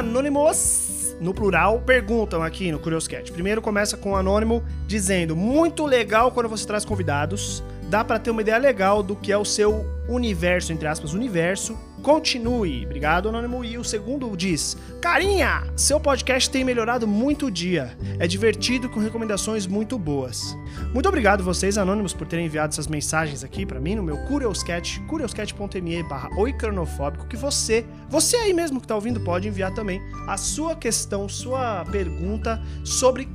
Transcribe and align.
Anônimos, 0.00 1.14
no 1.20 1.34
plural, 1.34 1.82
perguntam 1.82 2.42
aqui 2.42 2.72
no 2.72 2.78
Curioscat. 2.78 3.30
Primeiro 3.32 3.60
começa 3.60 3.98
com 3.98 4.12
o 4.12 4.16
anônimo 4.16 4.64
dizendo: 4.86 5.36
Muito 5.36 5.84
legal 5.84 6.32
quando 6.32 6.48
você 6.48 6.66
traz 6.66 6.86
convidados. 6.86 7.62
Dá 7.90 8.02
pra 8.02 8.18
ter 8.18 8.30
uma 8.30 8.40
ideia 8.40 8.56
legal 8.56 9.02
do 9.02 9.14
que 9.14 9.30
é 9.30 9.36
o 9.36 9.44
seu 9.44 9.84
universo, 10.08 10.72
entre 10.72 10.88
aspas, 10.88 11.12
universo. 11.12 11.78
Continue. 12.02 12.84
Obrigado, 12.86 13.28
Anônimo. 13.28 13.64
E 13.64 13.76
o 13.78 13.84
segundo 13.84 14.34
diz: 14.36 14.76
Carinha, 15.00 15.64
seu 15.76 16.00
podcast 16.00 16.50
tem 16.50 16.64
melhorado 16.64 17.06
muito 17.06 17.46
o 17.46 17.50
dia. 17.50 17.96
É 18.18 18.26
divertido 18.26 18.88
com 18.88 19.00
recomendações 19.00 19.66
muito 19.66 19.98
boas. 19.98 20.56
Muito 20.92 21.08
obrigado 21.08 21.44
vocês, 21.44 21.78
Anônimos, 21.78 22.12
por 22.12 22.26
terem 22.26 22.46
enviado 22.46 22.72
essas 22.72 22.86
mensagens 22.86 23.44
aqui 23.44 23.64
pra 23.64 23.80
mim 23.80 23.94
no 23.94 24.02
meu 24.02 24.16
Curioscat, 24.26 25.00
curioscat.me 25.08 26.02
barra 26.04 26.30
oicronofóbico, 26.36 27.26
que 27.26 27.36
você, 27.36 27.84
você 28.08 28.36
aí 28.36 28.52
mesmo 28.52 28.80
que 28.80 28.86
tá 28.86 28.94
ouvindo, 28.94 29.20
pode 29.20 29.48
enviar 29.48 29.72
também 29.72 30.00
a 30.26 30.36
sua 30.36 30.74
questão, 30.74 31.28
sua 31.28 31.84
pergunta 31.84 32.62
sobre, 32.84 33.28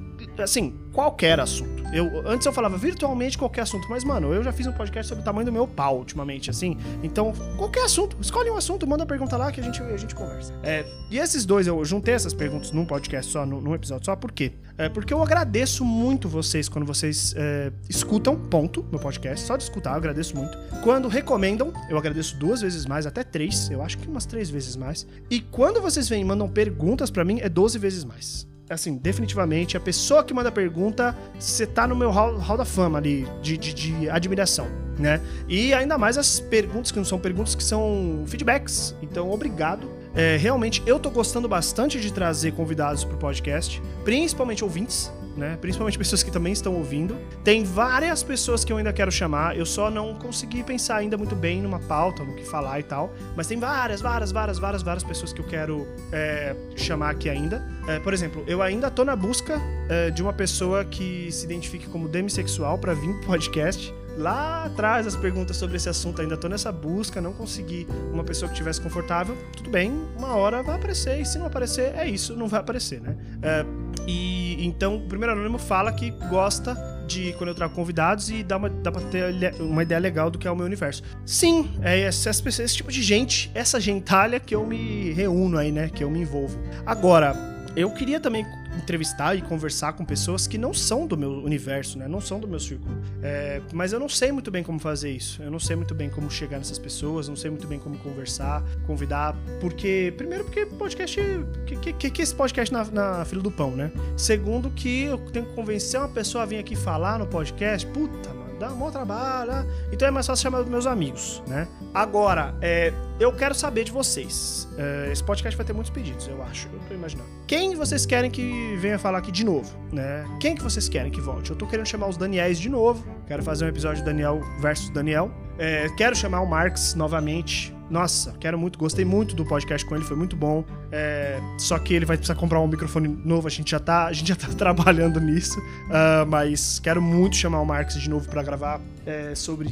assim, 0.44 0.78
qualquer 0.94 1.40
assunto. 1.40 1.76
Eu, 1.94 2.28
antes 2.28 2.46
eu 2.46 2.52
falava 2.52 2.78
virtualmente 2.78 3.38
qualquer 3.38 3.62
assunto, 3.62 3.88
mas, 3.90 4.04
mano, 4.04 4.34
eu 4.34 4.44
já 4.44 4.52
fiz 4.52 4.68
um 4.68 4.72
podcast 4.74 5.08
sobre 5.08 5.22
o 5.22 5.26
tamanho 5.26 5.46
do 5.46 5.52
meu 5.52 5.68
pau 5.68 5.98
ultimamente, 5.98 6.50
assim. 6.50 6.78
Então, 7.02 7.32
qualquer 7.58 7.86
assunto. 7.86 8.18
Escolhe 8.20 8.50
um 8.50 8.58
assunto, 8.58 8.86
manda 8.86 9.06
pergunta 9.06 9.38
lá 9.38 9.52
que 9.52 9.62
a 9.62 9.64
gente, 9.64 9.82
a 9.82 9.98
gente 9.98 10.14
conversa. 10.14 10.54
É, 10.64 10.86
e 11.10 11.18
esses 11.18 11.46
dois, 11.46 11.68
eu 11.68 11.84
juntei 11.86 12.14
essas 12.14 12.34
perguntas 12.34 12.72
num 12.72 12.86
podcast 12.86 13.32
só, 13.32 13.46
num, 13.46 13.62
num 13.62 13.74
episódio 13.74 14.06
só, 14.06 14.16
por 14.16 14.32
quê? 14.32 14.54
É, 14.78 14.90
porque 14.90 15.14
eu 15.14 15.24
agradeço 15.24 15.86
muito 15.86 16.28
vocês 16.28 16.68
quando 16.68 16.86
vocês 16.86 17.34
é, 17.38 17.72
escutam, 17.90 18.36
ponto, 18.36 18.86
meu 18.92 19.00
podcast. 19.00 19.46
Só 19.46 19.56
de 19.56 19.64
escutar, 19.64 19.92
eu 19.92 19.98
agradeço 19.98 20.36
muito. 20.36 20.58
Quando 20.84 21.08
recomendam, 21.08 21.72
eu 21.90 21.98
agradeço 21.98 22.38
duas 22.38 22.62
vezes 22.62 22.86
mais, 22.86 23.06
até 23.06 23.24
três. 23.24 23.70
Eu 23.70 23.82
acho 23.82 23.98
que 23.98 24.08
umas 24.08 24.26
três 24.26 24.50
vezes 24.50 24.76
mais. 24.76 25.08
E 25.30 25.40
quando 25.40 25.82
vocês 25.82 26.10
vêm 26.10 26.22
e 26.22 26.26
mandam 26.26 26.50
perguntas 26.50 27.10
para 27.10 27.24
mim, 27.24 27.40
é 27.42 27.48
12 27.48 27.80
vezes 27.80 28.04
mais 28.04 28.48
assim, 28.70 28.98
definitivamente, 28.98 29.78
a 29.78 29.80
pessoa 29.80 30.24
que 30.24 30.34
manda 30.34 30.52
pergunta, 30.52 31.16
você 31.40 31.68
tá 31.68 31.88
no 31.88 31.96
meu 31.96 32.10
hall, 32.10 32.38
hall 32.38 32.58
da 32.58 32.66
fama 32.66 32.98
ali, 32.98 33.28
de, 33.42 33.58
de, 33.58 33.74
de, 33.74 34.10
admiração, 34.10 34.68
né? 34.98 35.22
E 35.48 35.74
ainda 35.74 35.98
mais 35.98 36.18
as 36.18 36.40
perguntas 36.40 36.92
que 36.92 36.98
não 36.98 37.06
são 37.06 37.20
perguntas, 37.20 37.54
que 37.54 37.64
são 37.64 38.24
feedbacks. 38.26 38.96
Então, 39.02 39.30
obrigado. 39.32 39.90
É, 40.16 40.38
realmente, 40.38 40.82
eu 40.86 40.98
tô 40.98 41.10
gostando 41.10 41.48
bastante 41.48 42.00
de 42.00 42.12
trazer 42.12 42.54
convidados 42.54 43.04
pro 43.04 43.18
podcast, 43.18 43.82
principalmente 44.04 44.64
ouvintes, 44.64 45.12
né? 45.36 45.58
Principalmente 45.60 45.98
pessoas 45.98 46.24
que 46.24 46.32
também 46.32 46.54
estão 46.54 46.74
ouvindo. 46.74 47.18
Tem 47.44 47.64
várias 47.64 48.24
pessoas 48.24 48.64
que 48.64 48.72
eu 48.72 48.78
ainda 48.78 48.94
quero 48.94 49.12
chamar, 49.12 49.58
eu 49.58 49.66
só 49.66 49.90
não 49.90 50.16
consegui 50.16 50.64
pensar 50.64 50.98
ainda 50.98 51.18
muito 51.18 51.36
bem 51.36 51.62
numa 51.62 51.80
pauta, 51.80 52.24
no 52.24 52.34
que 52.34 52.46
falar 52.46 52.80
e 52.80 52.84
tal. 52.84 53.14
Mas 53.36 53.48
tem 53.48 53.60
várias, 53.60 54.02
várias, 54.02 54.32
várias, 54.32 54.60
várias, 54.60 54.84
várias 54.84 55.04
pessoas 55.04 55.34
que 55.34 55.42
eu 55.42 55.46
quero 55.46 55.88
é, 56.12 56.56
chamar 56.76 57.12
aqui 57.12 57.30
ainda. 57.30 57.66
É, 57.88 58.00
por 58.00 58.14
exemplo, 58.14 58.44
eu 58.48 58.62
ainda 58.62 58.90
tô 58.90 59.04
na 59.04 59.16
busca 59.16 59.60
é, 59.90 60.10
de 60.10 60.22
uma 60.22 60.34
pessoa 60.34 60.84
que 60.86 61.32
se 61.32 61.46
identifique 61.46 61.88
como 61.88 62.08
demissexual 62.08 62.78
para 62.78 62.94
vir 62.94 63.14
pro 63.20 63.28
podcast 63.28 63.94
lá 64.18 64.66
atrás 64.66 65.06
as 65.06 65.16
perguntas 65.16 65.58
sobre 65.58 65.76
esse 65.78 65.90
assunto. 65.90 66.22
Ainda 66.22 66.38
tô 66.38 66.48
nessa 66.48 66.72
busca, 66.72 67.22
não 67.22 67.34
consegui 67.34 67.88
uma 68.12 68.24
pessoa 68.24 68.48
que 68.50 68.54
estivesse 68.54 68.82
confortável. 68.82 69.36
Tudo 69.56 69.70
bem, 69.70 69.92
uma 70.18 70.36
hora 70.36 70.64
vai 70.64 70.76
aparecer, 70.76 71.20
e 71.20 71.26
se 71.26 71.38
não 71.38 71.46
aparecer, 71.46 71.94
é 71.96 72.08
isso, 72.08 72.36
não 72.36 72.48
vai 72.48 72.60
aparecer, 72.60 73.02
né? 73.02 73.16
É, 73.42 73.66
e 74.08 74.66
então, 74.66 74.96
o 74.96 75.02
primeiro 75.02 75.34
anônimo 75.34 75.58
fala 75.58 75.92
que 75.92 76.12
gosta 76.30 76.76
de 77.08 77.34
quando 77.34 77.50
eu 77.50 77.56
trago 77.56 77.74
convidados 77.74 78.30
e 78.30 78.42
dá, 78.44 78.58
uma, 78.58 78.70
dá 78.70 78.92
pra 78.92 79.02
ter 79.02 79.54
uma 79.60 79.84
ideia 79.84 80.00
legal 80.00 80.32
do 80.32 80.40
que 80.40 80.48
é 80.48 80.52
o 80.52 80.56
meu 80.56 80.66
universo. 80.66 81.04
Sim, 81.26 81.70
é 81.82 82.00
esse, 82.00 82.30
esse 82.30 82.76
tipo 82.76 82.92
de 82.92 83.04
gente, 83.04 83.52
essa 83.54 83.80
gentalha 83.80 84.40
que 84.40 84.56
eu 84.56 84.66
me 84.66 85.12
reúno 85.12 85.58
aí, 85.58 85.72
né? 85.72 85.90
Que 85.94 86.04
eu 86.04 86.10
me 86.10 86.20
envolvo. 86.20 86.60
Agora, 86.86 87.36
eu 87.76 87.92
queria 87.92 88.20
também 88.20 88.46
entrevistar 88.78 89.36
e 89.36 89.42
conversar 89.42 89.94
com 89.94 90.06
pessoas 90.06 90.48
que 90.48 90.58
não 90.58 90.74
são 90.74 91.08
do 91.08 91.18
meu 91.18 91.32
universo, 91.44 91.98
né? 91.98 92.08
Não 92.08 92.22
são 92.22 92.40
do 92.40 92.48
meu 92.48 92.60
círculo. 92.60 92.96
É, 93.22 93.62
mas 93.74 93.94
eu 93.94 94.00
não 94.00 94.10
sei 94.10 94.32
muito 94.32 94.52
bem 94.52 94.64
como 94.64 94.80
fazer 94.80 95.12
isso. 95.12 95.42
Eu 95.42 95.52
não 95.52 95.60
sei 95.60 95.76
muito 95.76 95.94
bem 95.94 96.10
como 96.10 96.30
chegar 96.30 96.58
nessas 96.58 96.80
pessoas, 96.80 97.28
não 97.28 97.36
sei 97.36 97.50
muito 97.50 97.68
bem 97.68 97.80
como 97.80 97.98
conversar, 97.98 98.64
convidar. 98.86 99.36
Porque, 99.60 100.14
primeiro, 100.18 100.44
porque 100.46 100.66
podcast. 100.66 101.20
Que, 101.66 101.94
que, 101.94 102.10
que 102.10 102.22
esse 102.22 102.36
podcast 102.36 102.74
na, 102.74 102.84
na 102.86 103.26
fila 103.26 103.42
do 103.42 103.52
pão, 103.52 103.72
né? 103.72 103.92
Segundo, 104.18 104.70
que 104.70 105.04
eu 105.04 105.18
tenho 105.18 105.46
que 105.46 105.54
convencer 105.54 106.00
uma 106.00 106.10
pessoa 106.10 106.44
a 106.44 106.46
vir 106.46 106.58
aqui 106.58 106.76
falar 106.76 107.20
no 107.20 107.28
podcast. 107.28 107.86
Puta, 107.88 108.35
dá 108.60 108.72
um 108.72 108.78
bom 108.78 108.92
trabalho. 108.92 109.52
Né? 109.52 109.66
Então 109.92 110.08
é 110.08 110.12
mais 110.12 110.26
fácil 110.26 110.44
chamar 110.44 110.64
meus 110.66 110.86
amigos, 110.86 111.42
né? 111.48 111.68
Agora, 111.94 112.56
é, 112.62 112.94
eu 113.20 113.32
quero 113.34 113.54
saber 113.54 113.84
de 113.84 113.92
vocês. 113.92 114.68
É, 114.78 115.12
esse 115.12 115.24
podcast 115.24 115.56
vai 115.56 115.66
ter 115.66 115.74
muitos 115.74 115.92
pedidos, 115.92 116.28
eu 116.28 116.42
acho. 116.44 116.68
Eu 116.74 116.80
tô 116.88 116.94
imaginando. 116.94 117.30
Quem 117.48 117.76
vocês 117.76 118.06
querem 118.06 118.32
que 118.32 118.76
venha 118.78 118.98
falar 118.98 119.20
aqui 119.20 119.32
de 119.32 119.44
novo, 119.44 119.78
né? 119.92 120.26
Quem 120.40 120.56
que 120.56 120.64
vocês 120.64 120.88
querem 120.88 121.12
que 121.12 121.22
volte? 121.22 121.52
Eu 121.52 121.56
tô 121.56 121.68
querendo 121.68 121.86
chamar 121.86 122.08
os 122.08 122.18
Daniels 122.18 122.60
de 122.60 122.70
novo. 122.70 123.06
Quero 123.28 123.44
fazer 123.44 123.66
um 123.66 123.68
episódio 123.68 124.04
Daniel 124.04 124.42
versus 124.60 124.90
Daniel. 124.90 125.32
É, 125.58 125.88
quero 125.98 126.16
chamar 126.16 126.42
o 126.42 126.46
Marx 126.46 126.96
novamente. 126.96 127.75
Nossa, 127.90 128.34
quero 128.40 128.58
muito, 128.58 128.80
gostei 128.80 129.06
muito 129.06 129.36
do 129.36 129.46
podcast 129.46 129.88
com 129.88 129.96
ele, 129.96 130.04
foi 130.04 130.18
muito 130.18 130.36
bom. 130.36 130.64
É, 130.92 131.40
só 131.58 131.78
que 131.78 131.94
ele 131.94 132.06
vai 132.06 132.18
precisar 132.18 132.36
comprar 132.36 132.60
um 132.60 132.68
microfone 132.68 133.08
novo, 133.08 133.48
a 133.48 133.52
gente 133.52 133.72
já 133.72 133.80
tá, 133.80 134.06
a 134.08 134.14
gente 134.14 134.30
já 134.30 134.36
tá 134.36 134.48
trabalhando 134.58 135.20
nisso. 135.20 135.60
Uh, 135.60 136.26
mas 136.28 136.80
quero 136.80 137.02
muito 137.02 137.36
chamar 137.36 137.62
o 137.62 137.66
Marx 137.66 137.96
de 137.96 138.10
novo 138.10 138.28
para 138.28 138.42
gravar 138.42 138.82
é, 139.06 139.36
sobre 139.36 139.70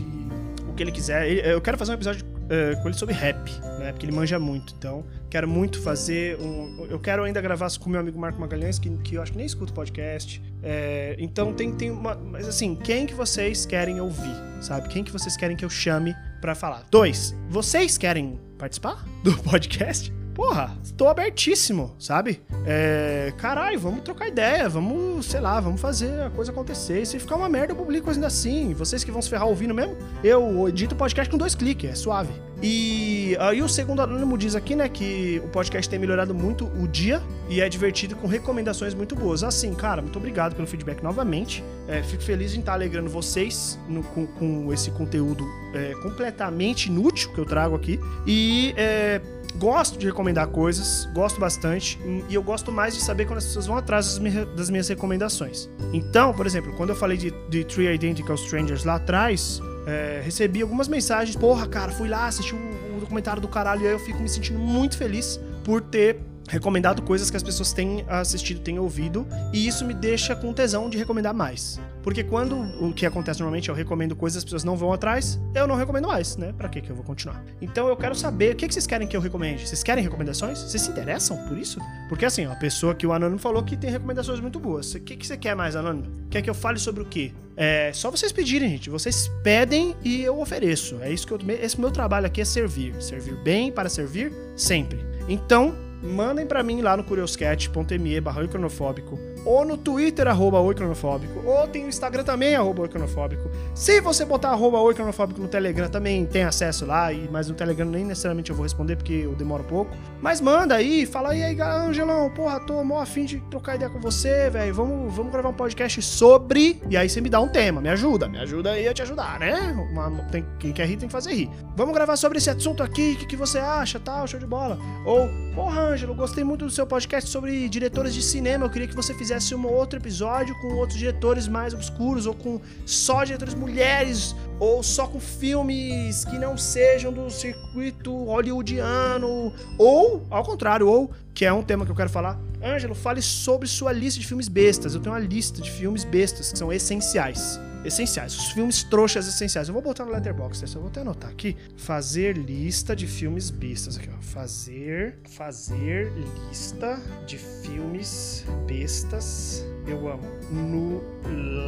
o 0.69 0.73
que 0.73 0.83
ele 0.83 0.91
quiser. 0.91 1.27
Eu 1.45 1.59
quero 1.61 1.77
fazer 1.77 1.91
um 1.91 1.95
episódio 1.95 2.25
uh, 2.25 2.81
com 2.81 2.89
ele 2.89 2.97
sobre 2.97 3.15
rap, 3.15 3.49
né? 3.79 3.91
Porque 3.91 4.05
ele 4.05 4.15
manja 4.15 4.37
muito. 4.37 4.73
Então, 4.77 5.03
quero 5.29 5.47
muito 5.47 5.81
fazer 5.81 6.37
um. 6.39 6.85
Eu 6.89 6.99
quero 6.99 7.23
ainda 7.23 7.41
gravar 7.41 7.67
com 7.79 7.89
meu 7.89 7.99
amigo 7.99 8.19
Marco 8.19 8.39
Magalhães, 8.39 8.77
que, 8.77 8.89
que 8.97 9.15
eu 9.15 9.21
acho 9.21 9.31
que 9.31 9.37
nem 9.37 9.47
escuta 9.47 9.73
podcast. 9.73 10.41
É, 10.61 11.15
então 11.17 11.53
tem, 11.53 11.71
tem 11.71 11.91
uma. 11.91 12.15
Mas 12.15 12.47
assim, 12.47 12.75
quem 12.75 13.05
que 13.05 13.13
vocês 13.13 13.65
querem 13.65 13.99
ouvir? 13.99 14.52
Sabe? 14.63 14.87
Quem 14.87 15.03
que 15.03 15.11
vocês 15.11 15.35
querem 15.35 15.57
que 15.57 15.65
eu 15.65 15.69
chame 15.69 16.15
para 16.39 16.55
falar? 16.55 16.85
Dois, 16.89 17.35
vocês 17.49 17.97
querem 17.97 18.39
participar 18.57 19.03
do 19.21 19.35
podcast? 19.43 20.22
Porra, 20.33 20.75
tô 20.97 21.07
abertíssimo, 21.07 21.95
sabe? 21.99 22.41
É, 22.65 23.33
caralho, 23.37 23.79
vamos 23.79 24.01
trocar 24.01 24.27
ideia, 24.27 24.67
vamos, 24.67 25.25
sei 25.25 25.39
lá, 25.39 25.59
vamos 25.59 25.79
fazer 25.79 26.21
a 26.21 26.29
coisa 26.29 26.51
acontecer. 26.51 27.01
E 27.01 27.05
se 27.05 27.19
ficar 27.19 27.35
uma 27.35 27.49
merda, 27.49 27.73
eu 27.73 27.77
publico 27.77 28.09
ainda 28.09 28.27
assim. 28.27 28.73
Vocês 28.73 29.03
que 29.03 29.11
vão 29.11 29.21
se 29.21 29.29
ferrar 29.29 29.47
ouvindo 29.47 29.73
mesmo, 29.73 29.95
eu 30.23 30.67
edito 30.67 30.95
o 30.95 30.97
podcast 30.97 31.29
com 31.29 31.37
dois 31.37 31.55
cliques, 31.55 31.89
é 31.89 31.95
suave. 31.95 32.33
E 32.65 33.35
aí 33.41 33.61
o 33.61 33.67
segundo 33.67 34.01
anônimo 34.01 34.37
diz 34.37 34.55
aqui, 34.55 34.73
né, 34.73 34.87
que 34.87 35.41
o 35.43 35.49
podcast 35.49 35.89
tem 35.89 35.99
melhorado 35.99 36.33
muito 36.33 36.65
o 36.81 36.87
dia 36.87 37.21
e 37.49 37.59
é 37.59 37.67
divertido 37.67 38.15
com 38.15 38.25
recomendações 38.25 38.93
muito 38.93 39.17
boas. 39.17 39.43
Assim, 39.43 39.73
cara, 39.73 40.01
muito 40.01 40.17
obrigado 40.17 40.55
pelo 40.55 40.65
feedback 40.65 41.03
novamente. 41.03 41.61
É, 41.89 42.01
fico 42.01 42.23
feliz 42.23 42.55
em 42.55 42.61
estar 42.61 42.71
alegrando 42.71 43.09
vocês 43.09 43.77
no, 43.89 44.01
com, 44.01 44.25
com, 44.25 44.71
esse 44.71 44.91
conteúdo 44.91 45.45
é, 45.73 45.93
completamente 46.01 46.87
inútil 46.87 47.33
que 47.33 47.39
eu 47.39 47.45
trago 47.45 47.75
aqui. 47.75 47.99
E 48.25 48.73
é, 48.77 49.19
gosto 49.57 49.97
de 49.97 50.05
recomendar 50.05 50.47
coisas, 50.47 51.07
gosto 51.13 51.39
bastante, 51.39 51.99
e 52.29 52.33
eu 52.33 52.43
gosto 52.43 52.71
mais 52.71 52.95
de 52.95 53.01
saber 53.01 53.25
quando 53.25 53.37
as 53.37 53.45
pessoas 53.45 53.67
vão 53.67 53.77
atrás 53.77 54.19
das, 54.55 54.69
minhas, 54.69 54.87
recomendações. 54.87 55.69
Então, 55.93 56.33
por 56.33 56.45
exemplo, 56.45 56.73
quando 56.73 56.89
eu 56.89 56.95
falei 56.95 57.17
de, 57.17 57.31
de 57.49 57.63
Three 57.63 57.93
Identical 57.93 58.35
Strangers 58.35 58.83
lá 58.83 58.95
atrás, 58.95 59.61
é, 59.85 60.21
recebi 60.23 60.61
algumas 60.61 60.87
mensagens, 60.87 61.35
porra, 61.35 61.67
cara, 61.67 61.91
fui 61.91 62.07
lá, 62.07 62.27
assisti 62.27 62.53
o, 62.53 62.97
o 62.97 62.99
documentário 62.99 63.41
do 63.41 63.47
caralho, 63.47 63.83
e 63.83 63.87
aí 63.87 63.93
eu 63.93 63.99
fico 63.99 64.21
me 64.21 64.29
sentindo 64.29 64.59
muito 64.59 64.97
feliz 64.97 65.39
por 65.63 65.81
ter 65.81 66.19
recomendado 66.47 67.01
coisas 67.01 67.29
que 67.29 67.37
as 67.37 67.43
pessoas 67.43 67.73
têm 67.73 68.05
assistido, 68.07 68.59
têm 68.61 68.79
ouvido, 68.79 69.27
e 69.51 69.67
isso 69.67 69.85
me 69.85 69.93
deixa 69.93 70.35
com 70.35 70.53
tesão 70.53 70.89
de 70.89 70.97
recomendar 70.97 71.33
mais. 71.33 71.79
Porque 72.01 72.23
quando 72.23 72.59
o 72.83 72.93
que 72.93 73.05
acontece 73.05 73.39
normalmente 73.39 73.69
eu 73.69 73.75
recomendo 73.75 74.15
coisas, 74.15 74.39
as 74.39 74.43
pessoas 74.43 74.63
não 74.63 74.75
vão 74.75 74.91
atrás, 74.91 75.39
eu 75.55 75.65
não 75.65 75.75
recomendo 75.75 76.07
mais, 76.07 76.35
né? 76.35 76.53
Pra 76.57 76.67
que 76.67 76.81
que 76.81 76.89
eu 76.89 76.95
vou 76.95 77.05
continuar? 77.05 77.43
Então 77.61 77.87
eu 77.87 77.95
quero 77.95 78.13
saber, 78.13 78.53
o 78.53 78.55
que, 78.57 78.67
que 78.67 78.73
vocês 78.73 78.85
querem 78.85 79.07
que 79.07 79.15
eu 79.15 79.21
recomende? 79.21 79.67
Vocês 79.67 79.81
querem 79.83 80.03
recomendações? 80.03 80.59
Vocês 80.59 80.81
se 80.81 80.91
interessam 80.91 81.37
por 81.47 81.57
isso? 81.57 81.79
Porque 82.09 82.25
assim, 82.25 82.45
a 82.45 82.55
pessoa 82.55 82.93
que 82.93 83.07
o 83.07 83.13
Anônimo 83.13 83.39
falou 83.39 83.63
que 83.63 83.77
tem 83.77 83.89
recomendações 83.89 84.39
muito 84.39 84.59
boas. 84.59 84.93
O 84.93 84.99
que, 84.99 85.15
que 85.15 85.25
você 85.25 85.37
quer 85.37 85.55
mais, 85.55 85.75
Anônimo? 85.75 86.11
Quer 86.29 86.41
que 86.41 86.49
eu 86.49 86.53
fale 86.53 86.77
sobre 86.77 87.03
o 87.03 87.05
quê? 87.05 87.31
É 87.55 87.91
só 87.93 88.09
vocês 88.09 88.31
pedirem, 88.31 88.69
gente. 88.69 88.89
Vocês 88.89 89.31
pedem 89.43 89.95
e 90.03 90.23
eu 90.23 90.39
ofereço. 90.39 90.97
É 91.01 91.11
isso 91.11 91.25
que 91.25 91.33
eu. 91.33 91.39
Esse 91.61 91.79
meu 91.79 91.91
trabalho 91.91 92.25
aqui 92.25 92.41
é 92.41 92.45
servir. 92.45 92.95
Servir 93.01 93.35
bem 93.43 93.71
para 93.71 93.89
servir 93.89 94.33
sempre. 94.55 94.99
Então, 95.29 95.73
mandem 96.03 96.45
para 96.45 96.61
mim 96.61 96.81
lá 96.81 96.97
no 96.97 97.03
curioscat.me 97.03 98.21
barra 98.21 98.47
cronofóbico 98.47 99.17
ou 99.45 99.65
no 99.65 99.77
Twitter, 99.77 100.27
arroba 100.27 100.59
oicronofóbico, 100.59 101.45
ou 101.45 101.67
tem 101.67 101.85
o 101.85 101.89
Instagram 101.89 102.23
também, 102.23 102.55
arroba 102.55 102.83
oicronofóbico. 102.83 103.49
Se 103.73 103.99
você 103.99 104.23
botar 104.25 104.49
arroba 104.49 104.79
oicronofóbico 104.79 105.41
no 105.41 105.47
Telegram 105.47 105.89
também 105.89 106.25
tem 106.25 106.43
acesso 106.43 106.85
lá, 106.85 107.11
e, 107.11 107.27
mas 107.29 107.49
no 107.49 107.55
Telegram 107.55 107.89
nem 107.89 108.05
necessariamente 108.05 108.49
eu 108.49 108.55
vou 108.55 108.63
responder 108.63 108.95
porque 108.95 109.13
eu 109.13 109.35
demoro 109.35 109.63
pouco. 109.63 109.95
Mas 110.21 110.39
manda 110.39 110.75
aí, 110.75 111.05
fala 111.05 111.31
aí, 111.31 111.59
Angelão, 111.61 112.29
porra, 112.29 112.59
tô 112.61 112.83
mó 112.83 113.01
afim 113.01 113.25
de 113.25 113.39
trocar 113.49 113.75
ideia 113.75 113.89
com 113.89 113.99
você, 113.99 114.49
velho, 114.49 114.73
vamos, 114.73 115.13
vamos 115.13 115.31
gravar 115.31 115.49
um 115.49 115.53
podcast 115.53 116.01
sobre... 116.01 116.81
E 116.89 116.95
aí 116.95 117.09
você 117.09 117.19
me 117.19 117.29
dá 117.29 117.39
um 117.41 117.47
tema, 117.47 117.81
me 117.81 117.89
ajuda, 117.89 118.27
me 118.27 118.39
ajuda 118.39 118.71
aí 118.71 118.87
a 118.87 118.93
te 118.93 119.01
ajudar, 119.01 119.39
né? 119.39 119.75
Uma, 119.91 120.09
tem, 120.31 120.45
quem 120.59 120.71
quer 120.71 120.87
rir 120.87 120.97
tem 120.97 121.07
que 121.07 121.13
fazer 121.13 121.33
rir. 121.33 121.49
Vamos 121.75 121.93
gravar 121.93 122.15
sobre 122.15 122.37
esse 122.37 122.49
assunto 122.49 122.81
aqui, 122.81 123.13
o 123.13 123.17
que, 123.17 123.25
que 123.25 123.35
você 123.35 123.59
acha, 123.59 123.99
tal, 123.99 124.25
show 124.27 124.39
de 124.39 124.45
bola. 124.45 124.77
Ou 125.05 125.27
Porra, 125.55 125.81
Ângelo, 125.81 126.15
gostei 126.15 126.43
muito 126.43 126.65
do 126.65 126.71
seu 126.71 126.87
podcast 126.87 127.29
sobre 127.29 127.69
diretores 127.69 128.11
de 128.11 128.23
cinema. 128.23 128.65
Eu 128.65 128.71
queria 128.71 128.87
que 128.87 128.95
você 128.95 129.13
fizesse 129.13 129.53
um 129.53 129.67
outro 129.67 129.99
episódio 129.99 130.55
com 130.59 130.73
outros 130.73 130.97
diretores 130.97 131.47
mais 131.47 131.75
obscuros, 131.75 132.25
ou 132.25 132.33
com 132.33 132.59
só 132.87 133.23
diretores 133.23 133.53
mulheres, 133.53 134.35
ou 134.59 134.81
só 134.81 135.05
com 135.05 135.19
filmes 135.19 136.25
que 136.25 136.39
não 136.39 136.57
sejam 136.57 137.13
do 137.13 137.29
circuito 137.29 138.25
hollywoodiano, 138.25 139.53
ou, 139.77 140.25
ao 140.31 140.43
contrário, 140.43 140.87
ou, 140.87 141.11
que 141.35 141.45
é 141.45 141.53
um 141.53 141.61
tema 141.61 141.85
que 141.85 141.91
eu 141.91 141.95
quero 141.95 142.09
falar, 142.09 142.39
Ângelo, 142.63 142.95
fale 142.95 143.21
sobre 143.21 143.67
sua 143.67 143.91
lista 143.91 144.19
de 144.19 144.25
filmes 144.25 144.47
bestas. 144.47 144.95
Eu 144.95 145.01
tenho 145.01 145.13
uma 145.13 145.21
lista 145.21 145.61
de 145.61 145.69
filmes 145.69 146.03
bestas 146.03 146.51
que 146.51 146.57
são 146.57 146.73
essenciais 146.73 147.59
essenciais, 147.83 148.33
os 148.35 148.51
filmes 148.51 148.83
trouxas 148.83 149.27
essenciais. 149.27 149.67
Eu 149.67 149.73
vou 149.73 149.83
botar 149.83 150.05
no 150.05 150.11
Letterboxd, 150.11 150.75
eu 150.75 150.81
vou 150.81 150.89
até 150.89 151.01
anotar 151.01 151.29
aqui. 151.29 151.57
Fazer 151.75 152.37
lista 152.37 152.95
de 152.95 153.05
filmes 153.07 153.49
bestas 153.49 153.97
aqui, 153.97 154.09
ó. 154.09 154.21
Fazer, 154.21 155.17
fazer 155.29 156.13
lista 156.49 156.97
de 157.25 157.37
filmes 157.37 158.45
bestas. 158.65 159.65
Eu 159.85 160.07
amo. 160.07 160.23
No 160.49 161.03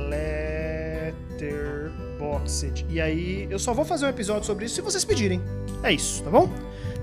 Letterboxd. 0.10 2.86
E 2.90 3.02
aí, 3.02 3.48
eu 3.50 3.60
só 3.60 3.74
vou 3.74 3.84
fazer 3.86 4.06
um 4.06 4.10
episódio 4.10 4.46
sobre 4.46 4.66
isso 4.66 4.76
se 4.76 4.82
vocês 4.82 5.04
pedirem. 5.04 5.42
É 5.84 5.92
isso, 5.92 6.24
tá 6.24 6.30
bom? 6.30 6.50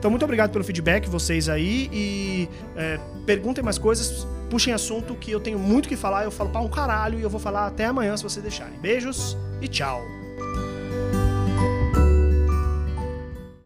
Então, 0.03 0.11
muito 0.11 0.25
obrigado 0.25 0.51
pelo 0.51 0.65
feedback, 0.65 1.09
vocês 1.09 1.49
aí. 1.49 1.89
E 1.93 2.49
é, 2.77 2.99
perguntem 3.25 3.63
mais 3.63 3.79
coisas, 3.79 4.27
puxem 4.53 4.75
assunto 4.75 5.15
que 5.15 5.31
eu 5.31 5.41
tenho 5.41 5.59
muito 5.59 5.89
que 5.89 5.97
falar. 5.97 6.25
Eu 6.25 6.31
falo 6.31 6.51
pra 6.51 6.61
um 6.61 6.69
caralho 6.69 7.19
e 7.19 7.23
eu 7.23 7.31
vou 7.31 7.41
falar 7.41 7.67
até 7.67 7.87
amanhã 7.87 8.15
se 8.19 8.23
vocês 8.23 8.43
deixarem. 8.43 8.79
Beijos 8.81 9.35
e 9.63 9.67
tchau. 9.67 10.22